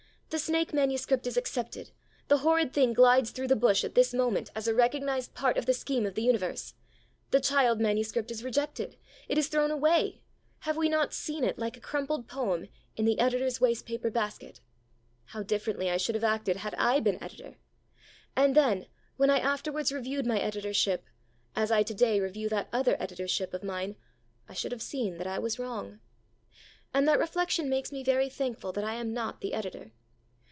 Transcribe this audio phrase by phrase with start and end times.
[0.33, 1.91] The snake manuscript is accepted;
[2.29, 5.65] the horrid thing glides through the bush at this moment as a recognized part of
[5.65, 6.73] the scheme of the universe.
[7.31, 8.95] The child manuscript is rejected;
[9.27, 10.21] it is thrown away;
[10.59, 14.61] have we not seen it, like a crumpled poem, in the editor's waste paper basket?
[15.25, 17.57] How differently I should have acted had I been editor!
[18.33, 18.87] And then,
[19.17, 21.03] when I afterwards reviewed my editorship,
[21.57, 23.97] as I to day review that other editorship of mine,
[24.47, 25.99] I should have seen that I was wrong.
[26.93, 29.91] And that reflection makes me very thankful that I am not the editor.